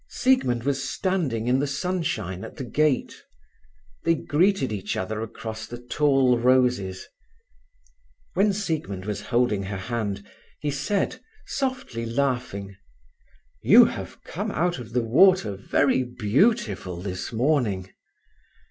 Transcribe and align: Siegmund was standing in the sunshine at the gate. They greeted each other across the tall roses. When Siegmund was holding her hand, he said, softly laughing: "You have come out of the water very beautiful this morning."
Siegmund 0.09 0.63
was 0.63 0.83
standing 0.89 1.45
in 1.47 1.59
the 1.59 1.67
sunshine 1.67 2.43
at 2.43 2.55
the 2.55 2.63
gate. 2.63 3.23
They 4.03 4.15
greeted 4.15 4.71
each 4.73 4.97
other 4.97 5.21
across 5.21 5.67
the 5.67 5.77
tall 5.77 6.39
roses. 6.39 7.07
When 8.33 8.51
Siegmund 8.51 9.05
was 9.05 9.21
holding 9.21 9.61
her 9.61 9.77
hand, 9.77 10.23
he 10.59 10.71
said, 10.71 11.19
softly 11.45 12.03
laughing: 12.07 12.75
"You 13.61 13.85
have 13.85 14.23
come 14.23 14.49
out 14.49 14.79
of 14.79 14.93
the 14.93 15.03
water 15.03 15.55
very 15.55 16.01
beautiful 16.01 16.99
this 16.99 17.31
morning." 17.31 17.91